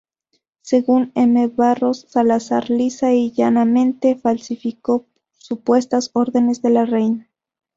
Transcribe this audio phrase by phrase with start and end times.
[0.63, 1.47] Según M.
[1.49, 5.05] Barros, Salazar lisa y llanamente falsificó
[5.37, 7.29] supuestas órdenes de la reina.